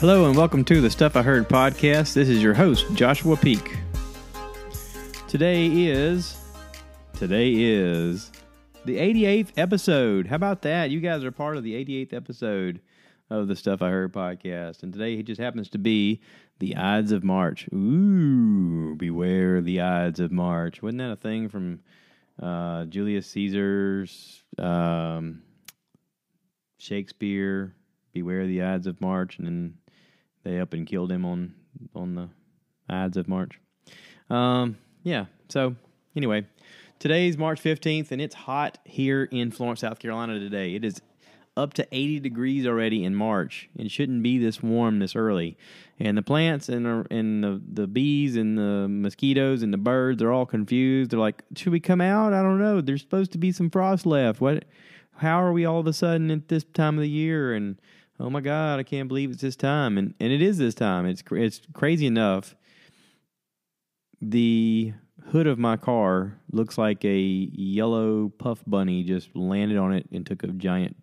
[0.00, 2.14] Hello and welcome to the Stuff I Heard podcast.
[2.14, 3.76] This is your host, Joshua Peak.
[5.26, 6.38] Today is
[7.14, 8.30] today is
[8.84, 10.28] the 88th episode.
[10.28, 10.90] How about that?
[10.90, 12.80] You guys are part of the 88th episode
[13.28, 14.84] of the Stuff I Heard podcast.
[14.84, 16.20] And today it just happens to be
[16.60, 17.68] the Ides of March.
[17.74, 20.80] Ooh, beware the Ides of March.
[20.80, 21.80] Wasn't that a thing from
[22.40, 25.42] uh, Julius Caesar's um,
[26.78, 27.74] Shakespeare?
[28.12, 29.74] Beware the Ides of March, and then
[30.44, 31.54] they up and killed him on
[31.94, 32.28] on the
[32.88, 33.60] Ides of March.
[34.30, 35.26] Um, yeah.
[35.48, 35.76] So
[36.16, 36.46] anyway,
[36.98, 40.74] today's March fifteenth, and it's hot here in Florence, South Carolina today.
[40.74, 41.00] It is
[41.58, 43.68] up to 80 degrees already in March.
[43.76, 45.58] It shouldn't be this warm this early.
[45.98, 50.22] And the plants and the, and the, the bees and the mosquitoes and the birds
[50.22, 51.10] are all confused.
[51.10, 52.32] They're like, should we come out?
[52.32, 52.80] I don't know.
[52.80, 54.40] There's supposed to be some frost left.
[54.40, 54.64] What?
[55.16, 57.52] How are we all of a sudden at this time of the year?
[57.52, 57.80] And
[58.20, 59.98] oh my God, I can't believe it's this time.
[59.98, 61.06] And and it is this time.
[61.06, 62.54] It's it's crazy enough.
[64.20, 64.92] The
[65.30, 70.26] hood of my car looks like a yellow puff bunny just landed on it and
[70.26, 70.96] took a giant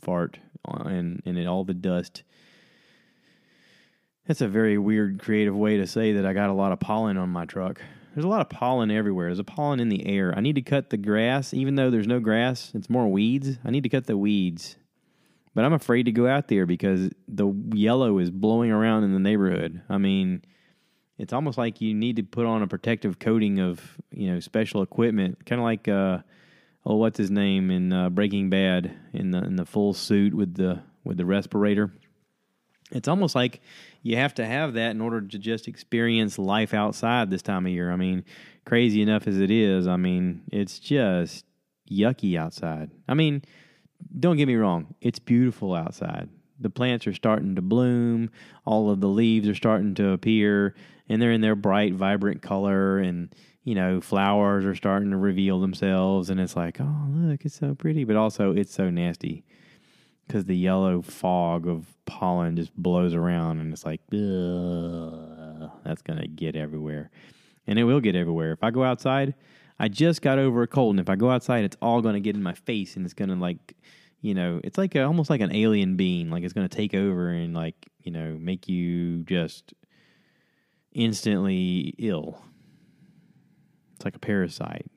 [0.00, 2.22] fart and and it, all the dust.
[4.26, 7.16] That's a very weird creative way to say that I got a lot of pollen
[7.16, 7.80] on my truck.
[8.14, 9.28] There's a lot of pollen everywhere.
[9.28, 10.34] There's a pollen in the air.
[10.36, 12.72] I need to cut the grass, even though there's no grass.
[12.74, 13.58] It's more weeds.
[13.64, 14.76] I need to cut the weeds
[15.54, 19.18] but I'm afraid to go out there because the yellow is blowing around in the
[19.18, 19.82] neighborhood.
[19.88, 20.42] I mean,
[21.18, 24.82] it's almost like you need to put on a protective coating of you know special
[24.82, 26.18] equipment, kind of like uh,
[26.86, 30.54] oh, what's his name in uh, Breaking Bad in the in the full suit with
[30.54, 31.92] the with the respirator.
[32.92, 33.60] It's almost like
[34.02, 37.72] you have to have that in order to just experience life outside this time of
[37.72, 37.92] year.
[37.92, 38.24] I mean,
[38.64, 41.44] crazy enough as it is, I mean, it's just
[41.90, 42.90] yucky outside.
[43.08, 43.42] I mean,
[44.18, 46.28] don't get me wrong, it's beautiful outside.
[46.58, 48.30] The plants are starting to bloom,
[48.64, 50.74] all of the leaves are starting to appear,
[51.08, 53.34] and they're in their bright, vibrant color, and
[53.64, 57.74] you know, flowers are starting to reveal themselves, and it's like, oh, look, it's so
[57.74, 59.44] pretty, but also it's so nasty
[60.26, 64.00] because the yellow fog of pollen just blows around, and it's like,
[65.84, 67.10] that's gonna get everywhere,
[67.66, 68.52] and it will get everywhere.
[68.52, 69.34] If I go outside,
[69.80, 72.20] I just got over a cold, and if I go outside, it's all going to
[72.20, 73.74] get in my face, and it's going to like,
[74.20, 76.94] you know, it's like a, almost like an alien being, like it's going to take
[76.94, 79.72] over and like, you know, make you just
[80.92, 82.42] instantly ill.
[83.96, 84.90] It's like a parasite.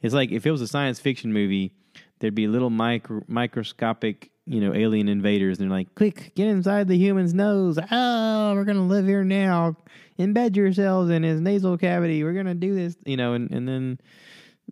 [0.00, 1.72] It's like if it was a science fiction movie,
[2.18, 5.58] there'd be little micro, microscopic, you know, alien invaders.
[5.58, 7.78] And they're like, quick, get inside the human's nose.
[7.90, 9.76] Oh, we're going to live here now.
[10.18, 12.24] Embed yourselves in his nasal cavity.
[12.24, 13.98] We're going to do this, you know, and, and then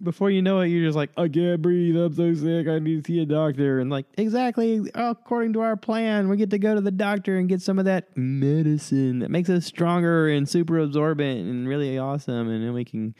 [0.02, 1.96] before you know it, you're just like, I can't breathe.
[1.96, 2.66] I'm so sick.
[2.66, 3.78] I need to see a doctor.
[3.78, 7.48] And like, exactly according to our plan, we get to go to the doctor and
[7.48, 12.48] get some of that medicine that makes us stronger and super absorbent and really awesome.
[12.48, 13.14] And then we can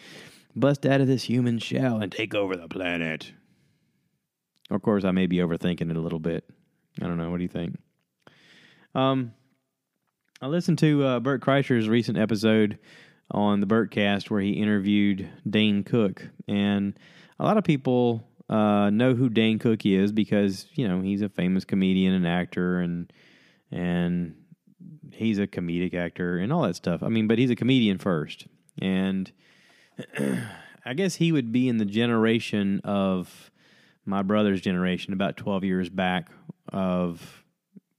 [0.57, 3.33] bust out of this human shell and take over the planet.
[4.71, 6.45] Of course, I may be overthinking it a little bit.
[7.01, 7.31] I don't know.
[7.31, 7.77] What do you think?
[8.95, 9.33] Um,
[10.41, 12.79] I listened to uh, Bert Kreischer's recent episode
[13.31, 16.99] on the Bertcast where he interviewed Dane Cook, and
[17.39, 21.29] a lot of people uh, know who Dane Cook is because you know he's a
[21.29, 23.13] famous comedian and actor, and
[23.71, 24.35] and
[25.13, 27.03] he's a comedic actor and all that stuff.
[27.03, 28.47] I mean, but he's a comedian first,
[28.81, 29.31] and
[30.85, 33.51] I guess he would be in the generation of
[34.05, 36.31] my brother's generation, about 12 years back,
[36.73, 37.45] of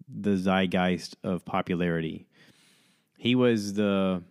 [0.07, 2.27] the zeitgeist of popularity.
[3.17, 4.23] He was the,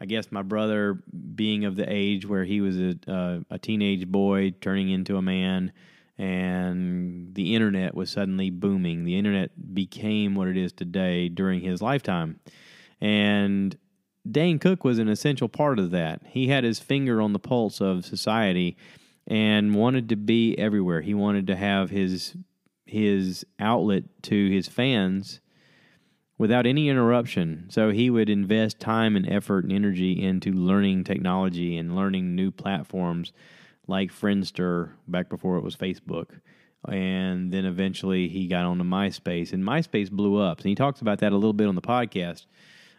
[0.00, 1.02] I guess, my brother
[1.34, 5.22] being of the age where he was a, uh, a teenage boy turning into a
[5.22, 5.72] man,
[6.16, 9.04] and the internet was suddenly booming.
[9.04, 12.40] The internet became what it is today during his lifetime.
[13.00, 13.76] And
[14.30, 16.22] Dane Cook was an essential part of that.
[16.26, 18.76] He had his finger on the pulse of society
[19.26, 21.00] and wanted to be everywhere.
[21.00, 22.36] He wanted to have his
[22.86, 25.40] his outlet to his fans
[26.36, 27.66] without any interruption.
[27.70, 32.50] So he would invest time and effort and energy into learning technology and learning new
[32.50, 33.32] platforms
[33.86, 36.40] like Friendster back before it was Facebook.
[36.86, 40.58] And then eventually he got onto MySpace and MySpace blew up.
[40.58, 42.46] And he talks about that a little bit on the podcast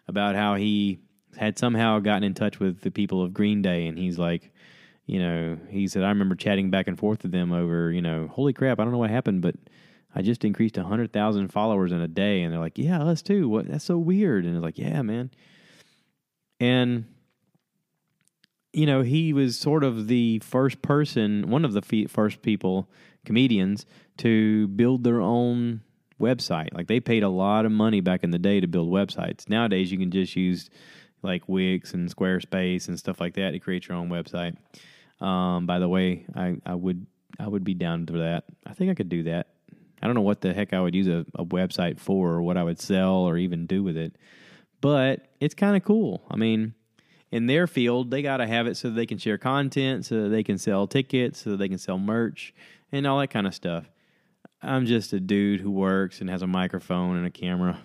[0.08, 1.00] about how he
[1.38, 4.52] had somehow gotten in touch with the people of Green Day and he's like
[5.06, 8.28] you know, he said, I remember chatting back and forth with them over, you know,
[8.28, 9.56] holy crap, I don't know what happened, but
[10.16, 12.42] I just increased 100,000 followers in a day.
[12.42, 13.48] And they're like, yeah, us too.
[13.48, 13.68] What?
[13.68, 14.46] That's so weird.
[14.46, 15.30] And it's like, yeah, man.
[16.60, 17.06] And,
[18.74, 22.90] you know, he was sort of the first person, one of the first people,
[23.26, 23.86] comedians,
[24.18, 25.82] to build their own
[26.20, 26.74] website.
[26.74, 29.50] Like they paid a lot of money back in the day to build websites.
[29.50, 30.70] Nowadays, you can just use
[31.22, 34.56] like Wix and Squarespace and stuff like that to create your own website.
[35.20, 37.06] Um, by the way, I, I would
[37.40, 38.46] I would be down for that.
[38.66, 39.48] I think I could do that.
[40.02, 42.58] I don't know what the heck I would use a, a website for or what
[42.58, 44.16] I would sell or even do with it,
[44.82, 46.24] but it's kind of cool.
[46.30, 46.74] I mean,
[47.32, 50.44] in their field, they got to have it so they can share content, so they
[50.44, 52.54] can sell tickets, so they can sell merch
[52.92, 53.90] and all that kind of stuff.
[54.62, 57.80] I'm just a dude who works and has a microphone and a camera.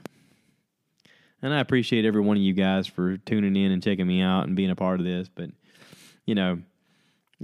[1.43, 4.47] And I appreciate every one of you guys for tuning in and checking me out
[4.47, 5.29] and being a part of this.
[5.29, 5.50] But,
[6.27, 6.61] you know,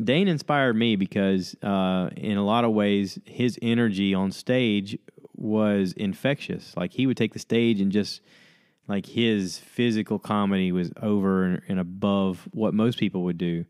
[0.02, 4.98] Dane inspired me because, uh, in a lot of ways, his energy on stage
[5.34, 6.74] was infectious.
[6.76, 8.20] Like, he would take the stage and just,
[8.88, 13.64] like, his physical comedy was over and above what most people would do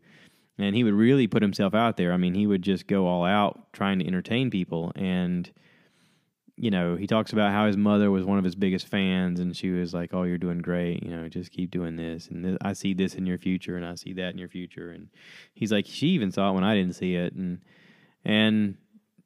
[0.57, 2.11] and he would really put himself out there.
[2.11, 4.91] I mean, he would just go all out trying to entertain people.
[4.95, 5.51] And,
[6.57, 9.55] you know, he talks about how his mother was one of his biggest fans, and
[9.55, 11.03] she was like, Oh, you're doing great.
[11.03, 12.27] You know, just keep doing this.
[12.27, 14.89] And th- I see this in your future, and I see that in your future.
[14.89, 15.09] And
[15.53, 17.33] he's like, She even saw it when I didn't see it.
[17.33, 17.61] And,
[18.25, 18.77] and,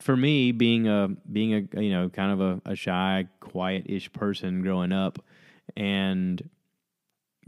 [0.01, 4.62] for me, being a being a you know kind of a, a shy, quiet-ish person
[4.62, 5.24] growing up,
[5.78, 6.50] and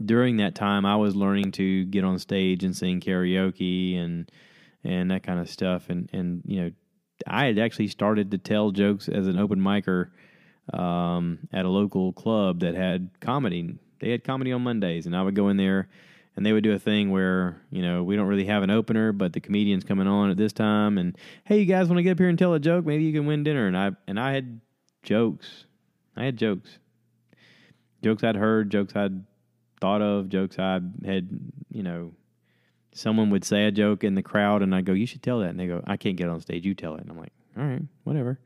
[0.02, 4.30] during that time, I was learning to get on stage and sing karaoke and
[4.82, 5.88] and that kind of stuff.
[5.88, 6.70] And and you know,
[7.26, 10.10] I had actually started to tell jokes as an open micer
[10.72, 13.78] um, at a local club that had comedy.
[14.00, 15.88] They had comedy on Mondays, and I would go in there,
[16.36, 19.12] and they would do a thing where you know we don't really have an opener,
[19.12, 22.12] but the comedian's coming on at this time, and hey, you guys want to get
[22.12, 22.84] up here and tell a joke?
[22.84, 23.66] Maybe you can win dinner.
[23.66, 24.60] And I and I had
[25.02, 25.66] jokes.
[26.16, 26.78] I had jokes,
[28.02, 29.24] jokes I'd heard, jokes I'd
[29.80, 31.28] thought of, jokes I had,
[31.70, 32.12] you know,
[32.94, 35.50] someone would say a joke in the crowd and I go, You should tell that.
[35.50, 37.02] And they go, I can't get on stage, you tell it.
[37.02, 38.38] And I'm like, All right, whatever.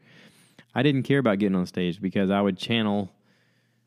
[0.75, 3.13] I didn't care about getting on stage because I would channel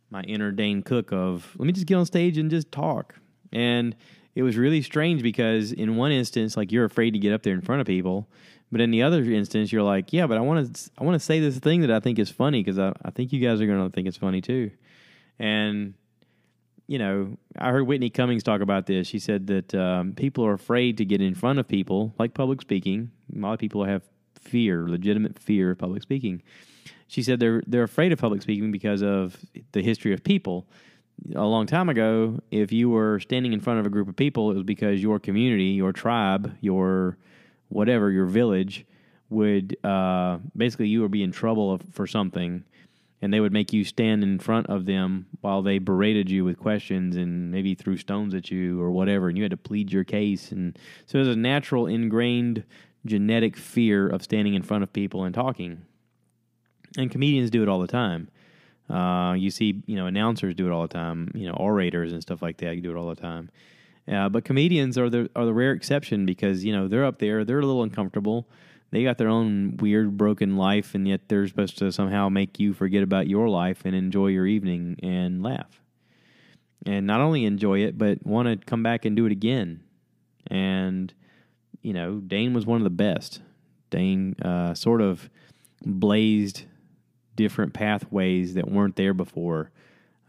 [0.10, 3.16] my inner Dane Cook of, Let me just get on stage and just talk.
[3.52, 3.96] And
[4.36, 7.54] it was really strange because in one instance, like you're afraid to get up there
[7.54, 8.30] in front of people.
[8.72, 11.20] But in the other instance, you're like, yeah, but I want to, I want to
[11.20, 13.66] say this thing that I think is funny because I, I think you guys are
[13.66, 14.72] going to think it's funny too.
[15.38, 15.96] And
[16.88, 19.08] you know, I heard Whitney Cummings talk about this.
[19.08, 22.62] She said that um, people are afraid to get in front of people, like public
[22.62, 23.12] speaking.
[23.36, 24.04] A lot of people have
[24.40, 26.42] fear, legitimate fear of public speaking.
[27.08, 29.38] She said they're they're afraid of public speaking because of
[29.72, 30.68] the history of people.
[31.36, 34.50] A long time ago, if you were standing in front of a group of people,
[34.52, 37.18] it was because your community, your tribe, your
[37.70, 38.86] whatever, your village
[39.30, 42.64] would uh, basically you would be in trouble for something
[43.22, 46.58] and they would make you stand in front of them while they berated you with
[46.58, 50.04] questions and maybe threw stones at you or whatever, and you had to plead your
[50.04, 50.52] case.
[50.52, 52.64] And so there's a natural, ingrained,
[53.06, 55.84] genetic fear of standing in front of people and talking.
[56.98, 58.30] And comedians do it all the time.
[58.90, 61.32] Uh, you see, you know, announcers do it all the time.
[61.34, 62.76] You know, orators and stuff like that.
[62.76, 63.50] You do it all the time.
[64.12, 67.46] Uh, but comedians are the are the rare exception because you know they're up there.
[67.46, 68.48] They're a little uncomfortable
[68.92, 72.74] they got their own weird broken life and yet they're supposed to somehow make you
[72.74, 75.82] forget about your life and enjoy your evening and laugh.
[76.86, 79.84] And not only enjoy it but want to come back and do it again.
[80.48, 81.14] And
[81.82, 83.42] you know dane was one of the best.
[83.90, 85.30] Dane uh, sort of
[85.86, 86.64] blazed
[87.36, 89.72] different pathways that weren't there before.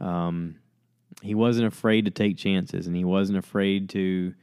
[0.00, 0.56] Um,
[1.20, 4.34] he wasn't afraid to take chances and he wasn't afraid to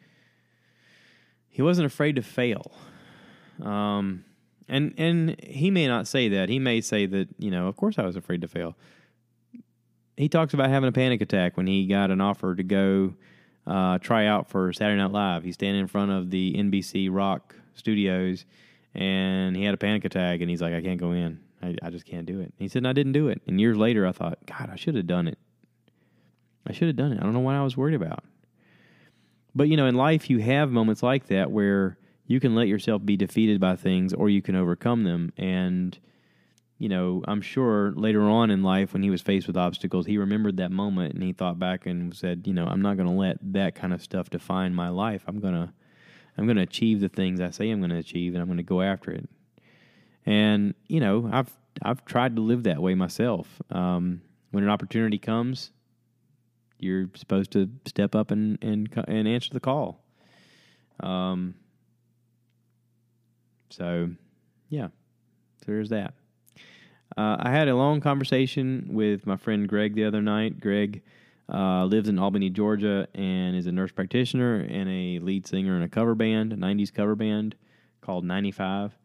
[1.47, 2.71] he wasn't afraid to fail
[3.61, 4.23] um,
[4.67, 6.49] and and he may not say that.
[6.49, 8.75] He may say that you know, of course, I was afraid to fail.
[10.15, 13.13] He talks about having a panic attack when he got an offer to go
[13.65, 15.43] uh, try out for Saturday Night Live.
[15.43, 18.45] He's standing in front of the NBC Rock studios,
[18.93, 21.39] and he had a panic attack, and he's like, "I can't go in.
[21.61, 24.05] I, I just can't do it." He said, "I didn't do it." And years later,
[24.05, 25.37] I thought, "God, I should have done it.
[26.67, 27.19] I should have done it.
[27.19, 28.23] I don't know what I was worried about."
[29.55, 31.97] But you know, in life, you have moments like that where
[32.29, 35.33] you can let yourself be defeated by things or you can overcome them.
[35.35, 35.97] And,
[36.77, 40.19] you know, I'm sure later on in life when he was faced with obstacles, he
[40.19, 43.15] remembered that moment and he thought back and said, you know, I'm not going to
[43.15, 45.23] let that kind of stuff define my life.
[45.27, 45.73] I'm going to
[46.37, 48.57] I'm going to achieve the things I say I'm going to achieve and I'm going
[48.57, 49.27] to go after it.
[50.23, 53.59] And, you know, I've I've tried to live that way myself.
[53.71, 54.21] Um,
[54.51, 55.71] when an opportunity comes,
[56.77, 60.03] you're supposed to step up and and and answer the call.
[60.99, 61.55] Um,
[63.69, 64.09] so,
[64.69, 64.87] yeah,
[65.65, 66.13] so there's that.
[67.17, 70.59] Uh, I had a long conversation with my friend Greg the other night.
[70.59, 71.01] Greg
[71.51, 75.81] uh, lives in Albany, Georgia, and is a nurse practitioner and a lead singer in
[75.81, 77.55] a cover band, a 90s cover band
[78.01, 78.97] called 95.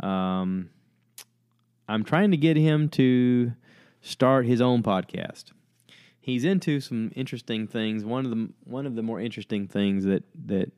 [0.00, 0.70] Um,
[1.88, 3.52] I'm trying to get him to
[4.00, 5.46] start his own podcast.
[6.20, 8.04] He's into some interesting things.
[8.04, 10.70] One of the one of the more interesting things that that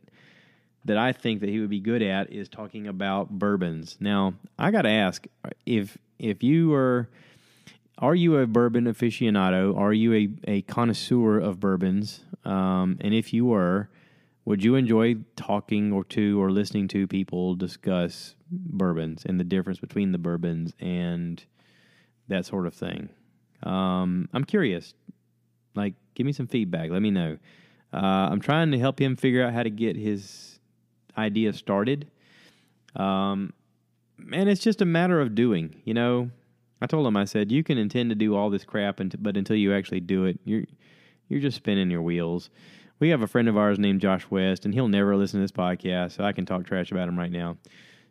[0.85, 3.97] that I think that he would be good at is talking about bourbons.
[4.01, 5.27] Now, I got to ask
[5.65, 7.09] if if you are
[7.99, 9.77] are you a bourbon aficionado?
[9.79, 12.25] Are you a, a connoisseur of bourbons?
[12.45, 13.91] Um, and if you were,
[14.45, 19.79] would you enjoy talking or to or listening to people discuss bourbons and the difference
[19.79, 21.45] between the bourbons and
[22.27, 23.09] that sort of thing?
[23.63, 24.95] Um, I'm curious.
[25.77, 26.91] Like, give me some feedback.
[26.91, 27.39] Let me know.
[27.93, 30.52] Uh, I'm trying to help him figure out how to get his
[31.17, 32.11] idea started.
[32.97, 33.53] Um,
[34.33, 35.81] and it's just a matter of doing.
[35.85, 36.31] You know,
[36.81, 39.57] I told him, I said, you can intend to do all this crap, but until
[39.57, 40.65] you actually do it, you're
[41.29, 42.51] you're just spinning your wheels.
[42.99, 45.53] We have a friend of ours named Josh West, and he'll never listen to this
[45.53, 47.57] podcast, so I can talk trash about him right now.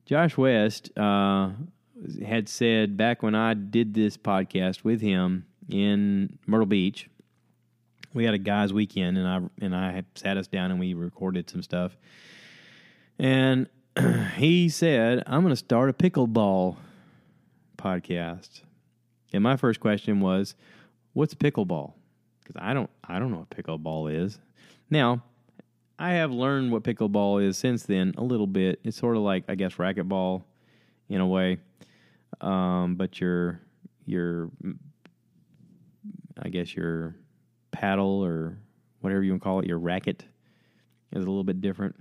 [0.06, 1.52] Josh West uh,
[2.26, 7.10] had said back when I did this podcast with him in Myrtle Beach,
[8.14, 11.50] we had a guys' weekend, and I and I sat us down and we recorded
[11.50, 11.96] some stuff.
[13.22, 13.70] And
[14.36, 16.78] he said, "I'm going to start a pickleball
[17.78, 18.62] podcast."
[19.32, 20.56] And my first question was,
[21.14, 21.94] "What's pickleball?"
[22.40, 24.40] Because I don't I don't know what pickleball is.
[24.90, 25.24] Now,
[26.00, 28.80] I have learned what pickleball is since then a little bit.
[28.84, 30.42] It's sort of like I guess racquetball
[31.08, 31.60] in a way,
[32.42, 33.62] um, but your
[34.08, 34.50] your
[36.42, 37.16] I guess your
[37.70, 38.58] paddle or
[39.02, 40.26] whatever you want to call it, your racket
[41.12, 42.01] is a little bit different.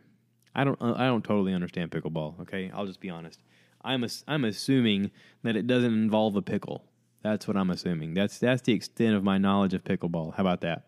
[0.54, 2.40] I don't I don't totally understand pickleball.
[2.40, 3.40] Okay, I'll just be honest.
[3.82, 5.10] I'm I'm assuming
[5.42, 6.84] that it doesn't involve a pickle.
[7.22, 8.14] That's what I'm assuming.
[8.14, 10.34] That's that's the extent of my knowledge of pickleball.
[10.34, 10.84] How about that?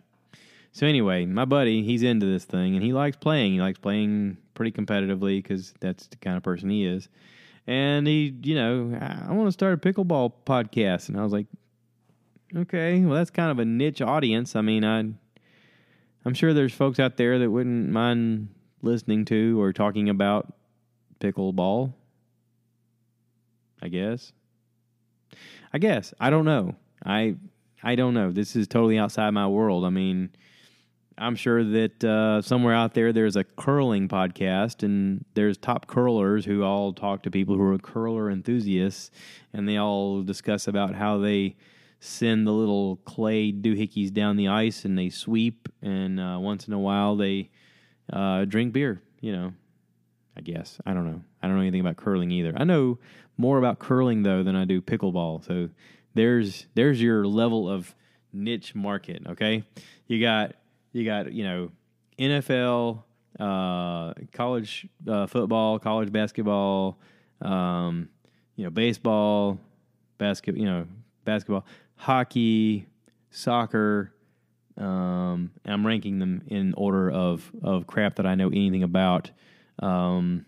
[0.73, 3.53] So anyway, my buddy, he's into this thing and he likes playing.
[3.53, 7.09] He likes playing pretty competitively because that's the kind of person he is.
[7.67, 11.47] And he, you know, I want to start a pickleball podcast, and I was like,
[12.57, 14.57] okay, well that's kind of a niche audience.
[14.57, 14.99] I mean, I,
[16.25, 18.49] I'm sure there's folks out there that wouldn't mind
[18.83, 20.53] listening to or talking about
[21.21, 21.95] pickleball.
[23.81, 24.33] I guess.
[25.73, 26.13] I guess.
[26.21, 26.77] I don't know.
[27.05, 27.37] I
[27.83, 28.31] I don't know.
[28.31, 29.85] This is totally outside my world.
[29.85, 30.31] I mean,
[31.19, 36.45] I'm sure that uh, somewhere out there there's a curling podcast, and there's top curlers
[36.45, 39.11] who all talk to people who are curler enthusiasts,
[39.53, 41.57] and they all discuss about how they
[42.01, 46.73] send the little clay doohickeys down the ice and they sweep, and uh, once in
[46.73, 47.51] a while they
[48.13, 49.03] uh, drink beer.
[49.21, 49.53] You know,
[50.37, 51.23] I guess I don't know.
[51.43, 52.53] I don't know anything about curling either.
[52.57, 52.99] I know
[53.37, 55.45] more about curling though than I do pickleball.
[55.45, 55.69] So
[56.15, 57.95] there's there's your level of
[58.33, 59.23] niche market.
[59.27, 59.65] Okay,
[60.07, 60.55] you got
[60.93, 61.71] you got you know
[62.19, 63.03] NFL,
[63.41, 66.99] uh, college uh, football, college basketball,
[67.41, 68.09] um,
[68.57, 69.59] you know baseball,
[70.19, 70.87] basket, you know
[71.25, 71.65] basketball,
[71.97, 72.87] hockey,
[73.31, 74.13] soccer.
[74.79, 79.31] Um, I'm ranking them in order of of crap that I know anything about.
[79.79, 80.47] Um,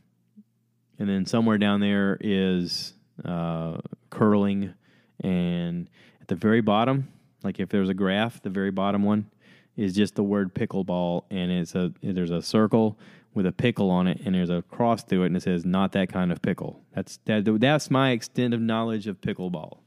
[0.98, 3.78] and then somewhere down there is uh,
[4.10, 4.74] curling,
[5.20, 5.88] and
[6.20, 7.08] at the very bottom,
[7.42, 9.30] like if there's a graph, the very bottom one
[9.76, 12.98] is just the word pickleball, and it's a there's a circle
[13.34, 15.92] with a pickle on it, and there's a cross through it, and it says "not
[15.92, 19.78] that kind of pickle." That's that, that's my extent of knowledge of pickleball.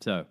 [0.00, 0.26] So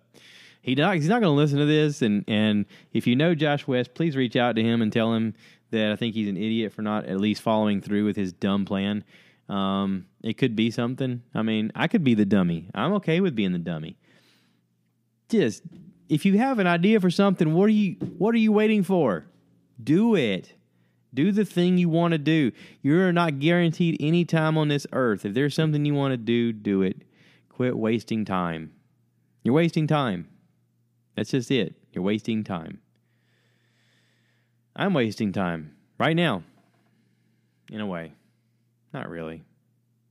[0.64, 3.66] he not, he's not going to listen to this, and and if you know Josh
[3.66, 5.34] West, please reach out to him and tell him
[5.72, 8.64] that I think he's an idiot for not at least following through with his dumb
[8.64, 9.04] plan.
[9.50, 11.22] Um, it could be something.
[11.34, 12.70] I mean, I could be the dummy.
[12.74, 13.98] I'm okay with being the dummy.
[15.28, 15.64] Just
[16.08, 19.26] if you have an idea for something, what are you what are you waiting for?
[19.82, 20.54] Do it.
[21.12, 22.52] Do the thing you want to do.
[22.80, 25.26] You're not guaranteed any time on this earth.
[25.26, 27.02] If there's something you want to do, do it.
[27.50, 28.72] Quit wasting time.
[29.42, 30.28] You're wasting time.
[31.16, 31.74] That's just it.
[31.92, 32.80] You're wasting time.
[34.76, 36.42] I'm wasting time right now.
[37.70, 38.12] In a way.
[38.92, 39.42] Not really.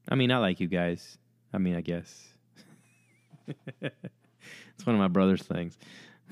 [0.09, 1.17] I mean, I like you guys.
[1.53, 2.27] I mean, I guess.
[3.81, 5.77] it's one of my brother's things.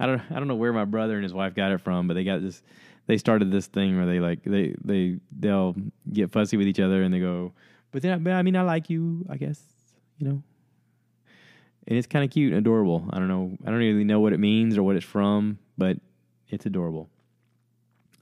[0.00, 2.14] I don't I don't know where my brother and his wife got it from, but
[2.14, 2.62] they got this
[3.06, 5.74] they started this thing where they like they they they'll
[6.12, 7.52] get fussy with each other and they go,
[7.90, 9.60] but then but I mean I like you, I guess,
[10.18, 10.42] you know.
[11.88, 13.08] And it's kind of cute and adorable.
[13.10, 15.96] I don't know I don't really know what it means or what it's from, but
[16.48, 17.08] it's adorable.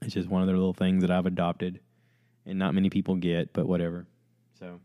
[0.01, 1.81] It's just one of their little things that I've adopted
[2.45, 4.07] and not many people get, but whatever.
[4.57, 4.79] So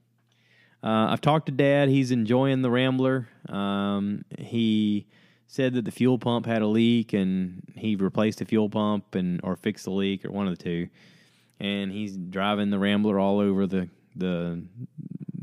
[0.83, 1.89] uh, I've talked to Dad.
[1.89, 3.29] He's enjoying the Rambler.
[3.49, 5.07] Um, he
[5.47, 9.41] said that the fuel pump had a leak, and he replaced the fuel pump and
[9.45, 10.89] or fixed the leak, or one of the two.
[11.61, 14.65] And he's driving the Rambler all over the the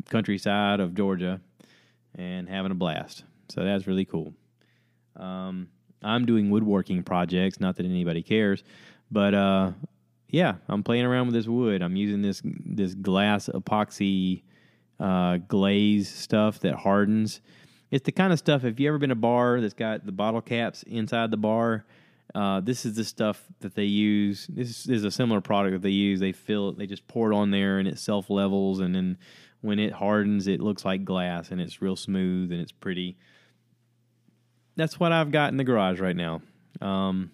[0.10, 1.40] countryside of Georgia
[2.16, 3.24] and having a blast.
[3.50, 4.34] So that's really cool.
[5.16, 5.70] Um,
[6.04, 7.60] I'm doing woodworking projects.
[7.60, 8.64] Not that anybody cares,
[9.12, 9.72] but uh,
[10.30, 11.82] yeah, I'm playing around with this wood.
[11.82, 14.44] I'm using this this glass epoxy
[15.00, 17.42] uh, glaze stuff that hardens.
[17.92, 18.64] It's the kind of stuff.
[18.64, 21.86] If you ever been a bar that's got the bottle caps inside the bar,
[22.36, 24.46] uh, this is the stuff that they use.
[24.48, 26.20] This is a similar product that they use.
[26.20, 26.78] They fill it.
[26.78, 29.18] They just pour it on there, and it self levels, and then
[29.62, 33.18] when it hardens, it looks like glass, and it's real smooth and it's pretty.
[34.80, 36.42] That's what I've got in the garage right now.
[36.80, 37.32] Um,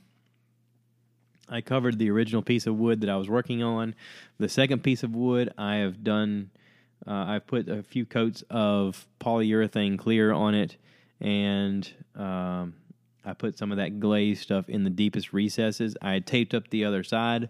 [1.47, 3.93] I covered the original piece of wood that I was working on.
[4.39, 6.49] The second piece of wood, I have done.
[7.05, 10.77] Uh, I've put a few coats of polyurethane clear on it,
[11.21, 12.73] and um,
[13.23, 15.95] I put some of that glaze stuff in the deepest recesses.
[16.01, 17.49] I taped up the other side,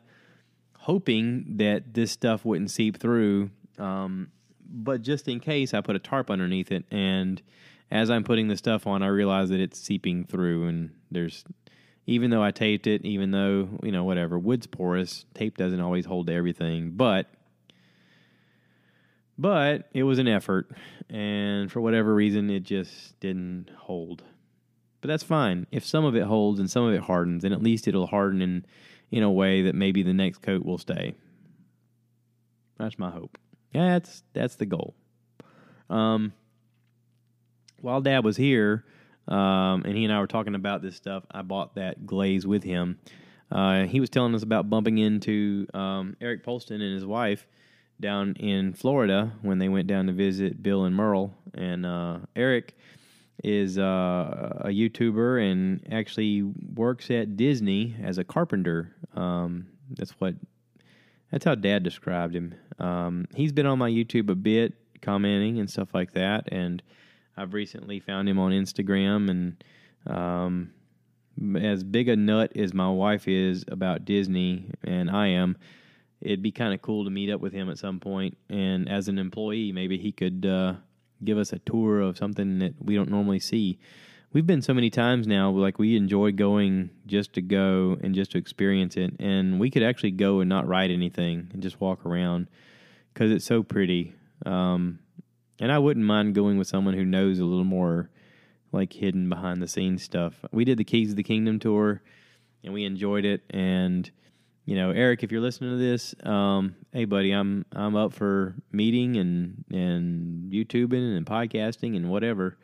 [0.76, 3.50] hoping that this stuff wouldn't seep through.
[3.80, 4.30] Um,
[4.70, 6.84] but just in case, I put a tarp underneath it.
[6.92, 7.42] And
[7.92, 11.44] as I'm putting the stuff on, I realize that it's seeping through, and there's
[12.08, 16.06] even though I taped it, even though, you know, whatever, wood's porous, tape doesn't always
[16.06, 17.28] hold to everything, but
[19.38, 20.72] but it was an effort
[21.10, 24.24] and for whatever reason it just didn't hold.
[25.02, 25.68] But that's fine.
[25.72, 28.42] If some of it holds and some of it hardens, then at least it'll harden
[28.42, 28.66] in
[29.12, 31.16] in a way that maybe the next coat will stay.
[32.78, 33.38] That's my hope.
[33.74, 34.96] Yeah, that's that's the goal.
[35.90, 36.34] Um
[37.86, 38.84] while dad was here,
[39.28, 41.24] um, and he and I were talking about this stuff.
[41.32, 43.00] I bought that glaze with him.
[43.52, 47.48] Uh, he was telling us about bumping into um, Eric Polston and his wife
[48.00, 51.34] down in Florida when they went down to visit Bill and Merle.
[51.54, 52.76] And uh, Eric
[53.44, 58.96] is uh, a YouTuber and actually works at Disney as a carpenter.
[59.16, 60.34] Um, that's what
[61.32, 62.56] that's how Dad described him.
[62.80, 66.82] Um, he's been on my YouTube a bit, commenting and stuff like that, and
[67.38, 69.64] I've recently found him on Instagram, and
[70.08, 70.72] um,
[71.60, 75.58] as big a nut as my wife is about Disney, and I am,
[76.22, 78.38] it'd be kind of cool to meet up with him at some point.
[78.50, 80.76] And as an employee, maybe he could uh,
[81.24, 83.80] give us a tour of something that we don't normally see.
[84.34, 88.32] We've been so many times now, like we enjoy going just to go and just
[88.32, 89.14] to experience it.
[89.20, 92.48] And we could actually go and not write anything and just walk around
[93.14, 94.14] because it's so pretty.
[94.46, 95.00] Um,
[95.60, 98.10] and I wouldn't mind going with someone who knows a little more
[98.72, 100.44] like hidden behind the scenes stuff.
[100.52, 102.02] We did the Keys of the Kingdom tour
[102.64, 104.10] and we enjoyed it and
[104.66, 108.56] you know, Eric, if you're listening to this, um, hey buddy, I'm I'm up for
[108.72, 112.58] meeting and and YouTubing and podcasting and whatever.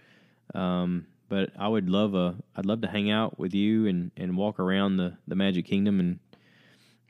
[0.56, 4.36] Um, but I would love a I'd love to hang out with you and, and
[4.36, 6.20] walk around the, the Magic Kingdom and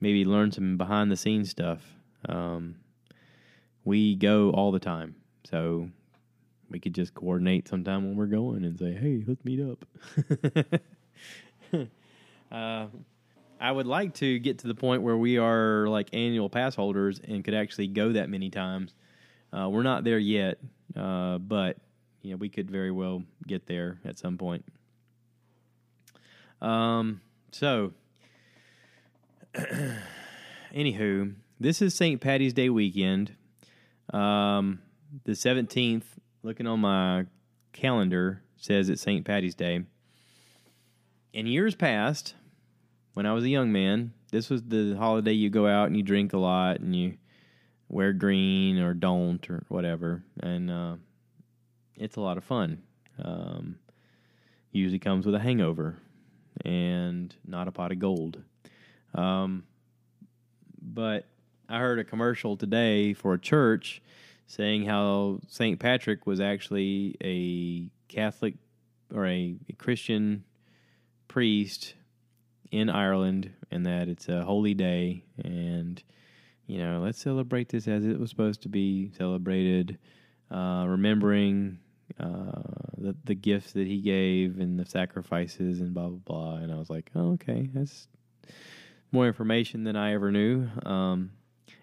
[0.02, 1.82] maybe learn some behind the scenes stuff.
[2.28, 2.76] Um,
[3.86, 5.15] we go all the time.
[5.43, 5.89] So
[6.69, 9.86] we could just coordinate sometime when we're going and say, "Hey, let's meet up."
[12.51, 12.88] uh,
[13.60, 17.19] I would like to get to the point where we are like annual pass holders
[17.19, 18.95] and could actually go that many times.
[19.54, 20.58] Uh, we're not there yet,
[20.95, 21.77] uh, but
[22.21, 24.65] you know we could very well get there at some point.
[26.62, 27.93] Um, so,
[30.73, 32.21] anywho, this is St.
[32.21, 33.36] Patty's Day weekend.
[34.13, 34.80] Um,
[35.24, 36.04] the 17th,
[36.43, 37.26] looking on my
[37.74, 39.26] calendar, says it's St.
[39.26, 39.84] Patty's Day.
[41.34, 42.36] In years past,
[43.13, 46.04] when I was a young man, this was the holiday you go out and you
[46.04, 47.17] drink a lot and you
[47.89, 50.24] wear green or don't or whatever.
[50.41, 50.95] And uh,
[51.95, 52.82] it's a lot of fun.
[53.21, 53.78] Um,
[54.71, 55.97] usually comes with a hangover
[56.63, 58.41] and not a pot of gold.
[59.13, 59.65] Um,
[60.82, 61.26] but
[61.67, 64.02] I heard a commercial today for a church
[64.52, 65.80] saying how St.
[65.80, 68.56] Patrick was actually a Catholic
[69.14, 70.44] or a, a Christian
[71.30, 71.96] priest
[72.70, 76.02] in Ireland and that it's a holy day and
[76.68, 79.98] you know let's celebrate this as it was supposed to be celebrated
[80.50, 81.80] uh, remembering
[82.20, 82.62] uh,
[82.98, 86.76] the, the gifts that he gave and the sacrifices and blah blah blah and I
[86.76, 88.08] was like oh, okay that's
[89.14, 91.32] more information than I ever knew um,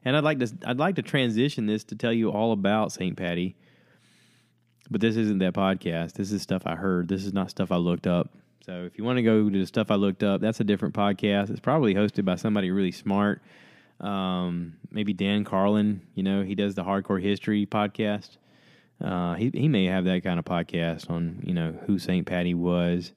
[0.08, 3.14] and I'd like to I'd like to transition this to tell you all about St.
[3.14, 3.56] Patty.
[4.90, 6.14] But this isn't that podcast.
[6.14, 7.08] This is stuff I heard.
[7.08, 8.30] This is not stuff I looked up.
[8.64, 10.94] So if you want to go to the stuff I looked up, that's a different
[10.94, 11.50] podcast.
[11.50, 13.42] It's probably hosted by somebody really smart.
[14.00, 16.00] Um, maybe Dan Carlin.
[16.14, 18.38] You know, he does the Hardcore History podcast.
[19.04, 22.26] Uh, he he may have that kind of podcast on you know who St.
[22.26, 23.12] Patty was.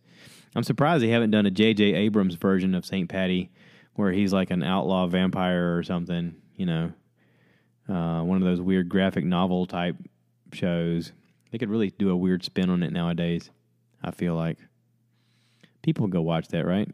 [0.57, 1.93] I'm surprised they haven't done a J.J.
[1.93, 3.07] Abrams version of St.
[3.07, 3.49] Patty
[3.95, 6.91] where he's like an outlaw vampire or something you know,
[7.89, 9.95] uh, one of those weird graphic novel type
[10.53, 11.11] shows.
[11.51, 13.49] They could really do a weird spin on it nowadays.
[14.03, 14.57] I feel like.
[15.81, 16.89] People go watch that, right?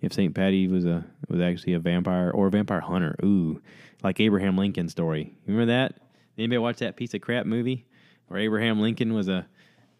[0.00, 0.34] If St.
[0.34, 3.60] Patty was a was actually a vampire or a vampire hunter, ooh,
[4.02, 5.34] like Abraham Lincoln story.
[5.46, 6.00] Remember that?
[6.36, 7.86] Anybody watch that piece of crap movie
[8.28, 9.46] where Abraham Lincoln was a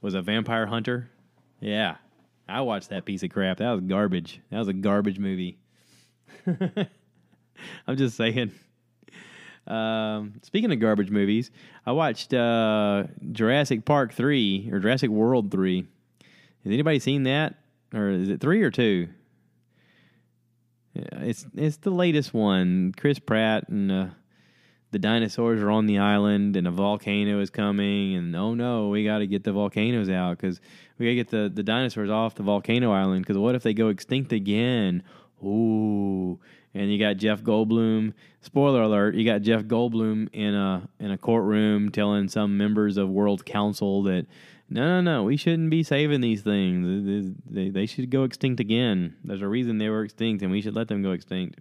[0.00, 1.10] was a vampire hunter?
[1.60, 1.96] Yeah,
[2.48, 3.56] I watched that piece of crap.
[3.58, 4.40] That was garbage.
[4.50, 5.58] That was a garbage movie.
[7.86, 8.52] I'm just saying.
[9.66, 11.50] Um, speaking of garbage movies,
[11.84, 15.86] I watched uh, Jurassic Park three or Jurassic World three.
[16.64, 17.54] Has anybody seen that,
[17.94, 19.08] or is it three or two?
[20.94, 22.92] It's it's the latest one.
[22.96, 24.06] Chris Pratt and uh,
[24.90, 29.04] the dinosaurs are on the island, and a volcano is coming, and oh no, we
[29.04, 30.60] got to get the volcanoes out because
[30.98, 33.22] we got to get the the dinosaurs off the volcano island.
[33.22, 35.02] Because what if they go extinct again?
[35.44, 36.40] Ooh,
[36.78, 38.14] and you got Jeff Goldblum.
[38.40, 43.08] Spoiler alert: you got Jeff Goldblum in a in a courtroom telling some members of
[43.08, 44.26] World Council that
[44.70, 47.34] no, no, no, we shouldn't be saving these things.
[47.50, 49.16] They, they should go extinct again.
[49.24, 51.58] There's a reason they were extinct, and we should let them go extinct.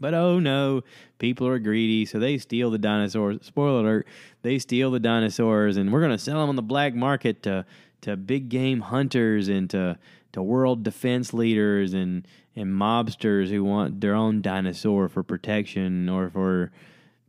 [0.00, 0.82] But oh no,
[1.18, 3.38] people are greedy, so they steal the dinosaurs.
[3.42, 4.08] Spoiler alert:
[4.42, 7.64] they steal the dinosaurs, and we're to sell them on the black market to
[8.00, 9.98] to big game hunters and to
[10.32, 16.28] to world defense leaders and and mobsters who want their own dinosaur for protection or
[16.30, 16.72] for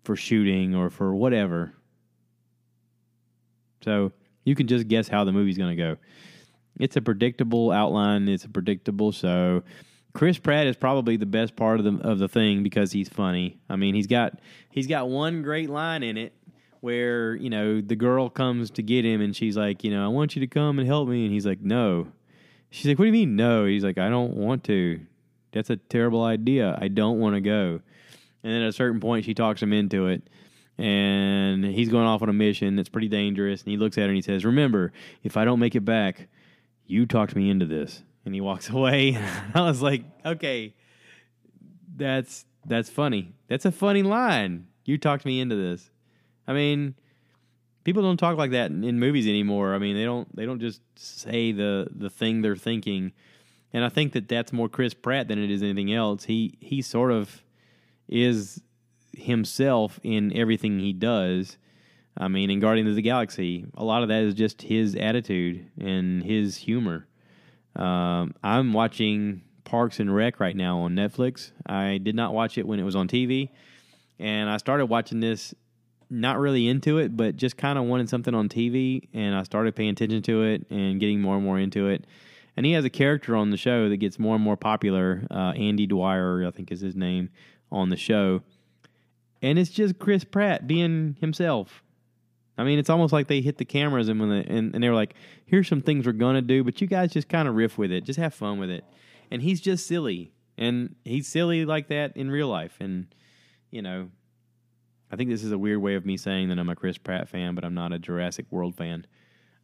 [0.04, 1.74] for shooting or for whatever.
[3.82, 4.12] So
[4.44, 5.98] you can just guess how the movie's going to go.
[6.80, 8.28] It's a predictable outline.
[8.28, 9.64] It's a predictable show.
[10.14, 13.60] Chris Pratt is probably the best part of the of the thing because he's funny.
[13.70, 14.40] I mean, he's got
[14.72, 16.34] he's got one great line in it
[16.82, 20.08] where you know the girl comes to get him and she's like, you know, I
[20.08, 22.08] want you to come and help me, and he's like, no.
[22.70, 23.66] She's like, what do you mean no?
[23.66, 25.00] He's like, I don't want to.
[25.52, 26.78] That's a terrible idea.
[26.80, 27.82] I don't want to go.
[28.44, 30.24] And then at a certain point, she talks him into it.
[30.78, 33.64] And he's going off on a mission that's pretty dangerous.
[33.64, 36.30] And he looks at her and he says, Remember, if I don't make it back,
[36.86, 38.04] you talked me into this.
[38.24, 39.18] And he walks away.
[39.54, 40.74] I was like, okay,
[41.96, 43.34] that's that's funny.
[43.48, 44.68] That's a funny line.
[44.86, 45.90] You talked me into this.
[46.48, 46.96] I mean,
[47.90, 49.74] people don't talk like that in, in movies anymore.
[49.74, 53.14] I mean, they don't they don't just say the the thing they're thinking
[53.74, 56.26] and I think that that's more Chris Pratt than it is anything else.
[56.26, 57.44] He he sort of
[58.08, 58.62] is
[59.14, 61.58] himself in everything he does.
[62.18, 65.70] I mean, in Guardians of the Galaxy, a lot of that is just his attitude
[65.80, 67.08] and his humor.
[67.76, 71.52] Um, I'm watching Parks and Rec right now on Netflix.
[71.66, 73.50] I did not watch it when it was on TV,
[74.18, 75.54] and I started watching this
[76.10, 79.76] not really into it, but just kind of wanted something on TV, and I started
[79.76, 82.06] paying attention to it and getting more and more into it
[82.60, 85.26] and he has a character on the show that gets more and more popular.
[85.32, 87.30] Uh, Andy Dwyer, I think, is his name
[87.72, 88.42] on the show,
[89.42, 91.82] and it's just Chris Pratt being himself.
[92.58, 94.90] I mean, it's almost like they hit the cameras and when they, and, and they
[94.90, 95.14] were like,
[95.46, 98.04] "Here's some things we're gonna do, but you guys just kind of riff with it,
[98.04, 98.84] just have fun with it."
[99.32, 102.76] And he's just silly, and he's silly like that in real life.
[102.82, 103.08] And
[103.72, 104.10] you know,
[105.12, 107.30] I think this is a weird way of me saying that I'm a Chris Pratt
[107.30, 109.06] fan, but I'm not a Jurassic World fan.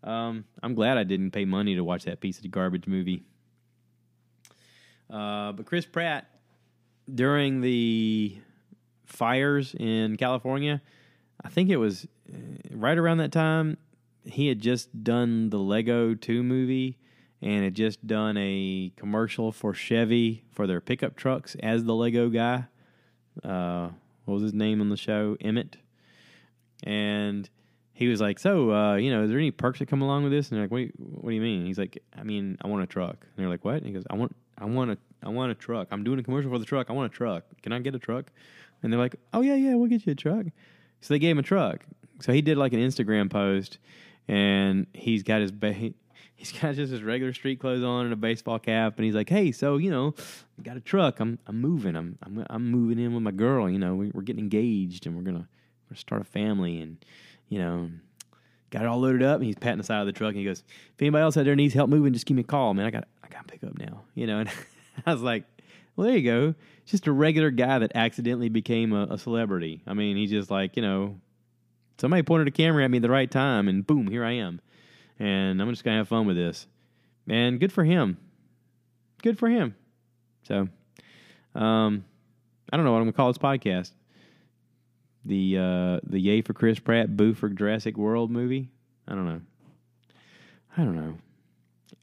[0.03, 3.23] Um, I'm glad I didn't pay money to watch that piece of garbage movie.
[5.09, 6.27] Uh, but Chris Pratt,
[7.13, 8.37] during the
[9.05, 10.81] fires in California,
[11.43, 12.37] I think it was uh,
[12.71, 13.77] right around that time,
[14.23, 16.97] he had just done the Lego 2 movie
[17.41, 22.29] and had just done a commercial for Chevy for their pickup trucks as the Lego
[22.29, 22.65] guy.
[23.43, 23.89] Uh,
[24.25, 25.37] what was his name on the show?
[25.41, 25.77] Emmett.
[26.83, 27.49] And
[27.93, 30.31] he was like, "So, uh, you know, is there any perks that come along with
[30.31, 31.21] this?" And they're like, "What?
[31.21, 33.63] What do you mean?" He's like, "I mean, I want a truck." And they're like,
[33.63, 35.87] "What?" And he goes, "I want, I want a, I want a truck.
[35.91, 36.89] I'm doing a commercial for the truck.
[36.89, 37.45] I want a truck.
[37.61, 38.31] Can I get a truck?"
[38.83, 40.45] And they're like, "Oh yeah, yeah, we'll get you a truck."
[40.99, 41.85] So they gave him a truck.
[42.19, 43.77] So he did like an Instagram post,
[44.27, 45.93] and he's got his ba-
[46.35, 49.29] he's got just his regular street clothes on and a baseball cap, and he's like,
[49.29, 50.13] "Hey, so you know,
[50.59, 51.19] I got a truck.
[51.19, 51.95] I'm I'm moving.
[51.95, 53.69] I'm I'm I'm moving in with my girl.
[53.69, 55.47] You know, we, are getting engaged, and we're gonna,
[55.85, 56.97] we're gonna start a family, and."
[57.49, 57.89] you know,
[58.69, 59.37] got it all loaded up.
[59.37, 61.45] And he's patting the side of the truck and he goes, "If anybody else out
[61.45, 62.85] there needs help moving, just give me a call, man.
[62.85, 64.49] I got I got to pick up now." You know, and
[65.05, 65.43] I was like,
[65.95, 66.55] "Well, there you go.
[66.85, 69.81] Just a regular guy that accidentally became a, a celebrity.
[69.87, 71.19] I mean, he's just like you know,
[71.97, 74.61] somebody pointed a camera at me at the right time, and boom, here I am.
[75.19, 76.67] And I'm just gonna have fun with this.
[77.27, 78.17] And good for him.
[79.21, 79.75] Good for him.
[80.43, 80.67] So,
[81.55, 82.05] um,
[82.71, 83.91] I don't know what I'm gonna call this podcast
[85.25, 88.69] the uh, the Yay for Chris Pratt, Boo for Jurassic World movie.
[89.07, 89.41] I don't know.
[90.77, 91.17] I don't know.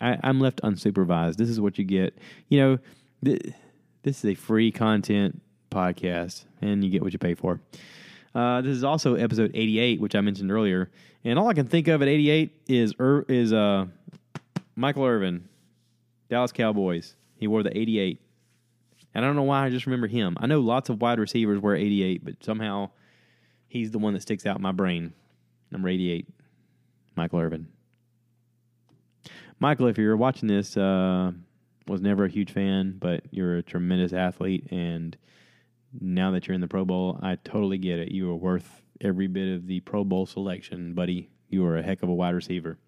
[0.00, 1.36] I, I'm left unsupervised.
[1.36, 2.18] This is what you get.
[2.48, 2.78] You know,
[3.24, 3.54] th-
[4.02, 7.60] this is a free content podcast, and you get what you pay for.
[8.34, 10.90] Uh, this is also episode 88, which I mentioned earlier,
[11.24, 13.86] and all I can think of at 88 is Ir- is uh,
[14.76, 15.48] Michael Irvin.
[16.28, 17.14] Dallas Cowboys.
[17.36, 18.18] He wore the 88.
[19.14, 20.34] And I don't know why I just remember him.
[20.40, 22.88] I know lots of wide receivers wear 88, but somehow
[23.68, 25.12] he's the one that sticks out in my brain.
[25.70, 26.26] Number 88,
[27.16, 27.68] Michael Irvin.
[29.58, 31.32] Michael, if you're watching this, uh,
[31.86, 34.68] was never a huge fan, but you're a tremendous athlete.
[34.70, 35.16] And
[36.00, 38.10] now that you're in the Pro Bowl, I totally get it.
[38.10, 41.30] You are worth every bit of the Pro Bowl selection, buddy.
[41.48, 42.78] You are a heck of a wide receiver.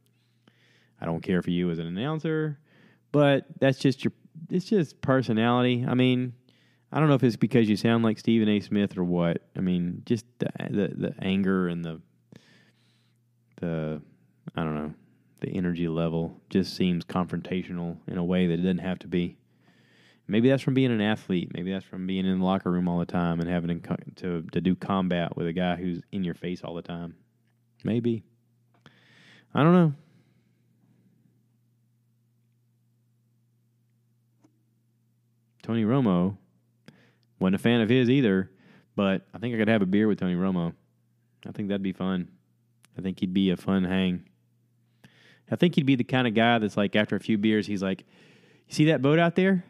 [1.01, 2.59] I don't care for you as an announcer,
[3.13, 4.13] but that's just your
[4.49, 5.85] it's just personality.
[5.87, 6.33] I mean,
[6.91, 8.61] I don't know if it's because you sound like Stephen A.
[8.61, 9.43] Smith or what.
[9.57, 12.01] I mean, just the the, the anger and the
[13.61, 14.01] the
[14.55, 14.95] I don't know
[15.41, 19.37] the energy level just seems confrontational in a way that it doesn't have to be.
[20.27, 21.51] Maybe that's from being an athlete.
[21.53, 24.61] Maybe that's from being in the locker room all the time and having to to,
[24.61, 27.15] do combat with a guy who's in your face all the time.
[27.85, 28.25] Maybe.
[29.55, 29.93] I don't know.
[35.63, 36.37] Tony Romo
[37.39, 38.51] wasn't a fan of his either,
[38.97, 40.75] but I think I could have a beer with Tony Romo.
[41.47, 42.29] I think that'd be fun.
[42.99, 44.29] I think he'd be a fun hang.
[45.51, 47.83] I think he'd be the kind of guy that's like after a few beers, he's
[47.83, 48.01] like,
[48.69, 49.65] "You see that boat out there?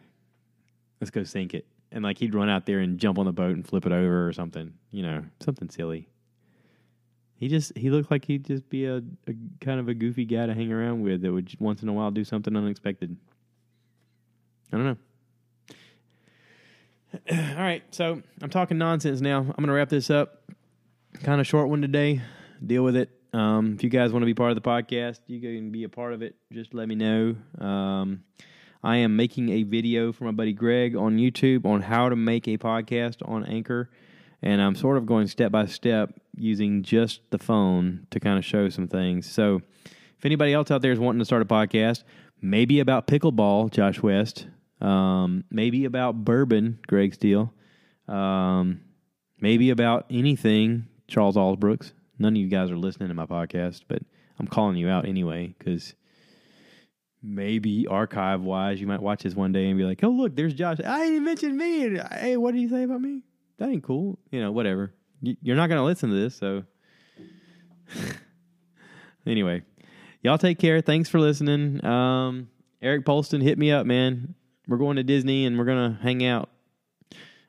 [1.00, 3.54] Let's go sink it." And like he'd run out there and jump on the boat
[3.54, 6.08] and flip it over or something, you know, something silly.
[7.36, 10.46] He just he looked like he'd just be a, a kind of a goofy guy
[10.46, 13.16] to hang around with that would once in a while do something unexpected.
[14.72, 14.96] I don't know.
[17.30, 19.38] All right, so I'm talking nonsense now.
[19.38, 20.42] I'm going to wrap this up.
[21.22, 22.22] Kind of short one today.
[22.64, 23.10] Deal with it.
[23.32, 25.88] Um, if you guys want to be part of the podcast, you can be a
[25.88, 26.34] part of it.
[26.52, 27.36] Just let me know.
[27.58, 28.24] Um,
[28.84, 32.46] I am making a video for my buddy Greg on YouTube on how to make
[32.46, 33.88] a podcast on Anchor.
[34.42, 38.44] And I'm sort of going step by step using just the phone to kind of
[38.44, 39.24] show some things.
[39.24, 39.62] So
[40.18, 42.04] if anybody else out there is wanting to start a podcast,
[42.42, 44.48] maybe about pickleball, Josh West,
[44.82, 47.54] um, maybe about bourbon, Greg Steele.
[48.06, 48.82] Um,
[49.40, 51.92] maybe about anything, Charles Allsbrooks.
[52.18, 54.02] None of you guys are listening to my podcast, but
[54.38, 55.94] I'm calling you out anyway because
[57.24, 60.54] maybe archive wise, you might watch this one day and be like, "Oh, look, there's
[60.54, 60.78] Josh.
[60.84, 61.98] I didn't mention me.
[62.12, 63.22] Hey, what did he say about me?
[63.58, 64.18] That ain't cool.
[64.30, 64.92] You know, whatever.
[65.20, 66.64] You're not to listen to this, so."
[69.26, 69.62] anyway,
[70.22, 70.80] y'all take care.
[70.80, 71.84] Thanks for listening.
[71.84, 72.48] Um,
[72.82, 74.34] Eric Polston, hit me up, man
[74.66, 76.50] we're going to Disney and we're gonna hang out.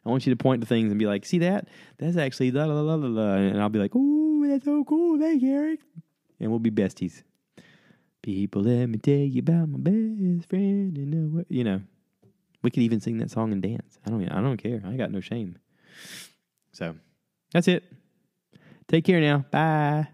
[0.05, 1.67] I want you to point to things and be like, see that?
[1.97, 3.33] That's actually la la la la la.
[3.35, 5.19] And I'll be like, ooh, that's so cool.
[5.19, 5.79] Thank you, Eric.
[6.39, 7.23] And we'll be besties.
[8.25, 11.45] People, let me tell you about my best friend in the world.
[11.47, 11.81] You know,
[12.63, 13.99] we could even sing that song and dance.
[14.03, 14.27] I don't.
[14.27, 14.81] I don't care.
[14.83, 15.59] I got no shame.
[16.71, 16.95] So,
[17.51, 17.83] that's it.
[18.87, 19.45] Take care now.
[19.51, 20.07] Bye.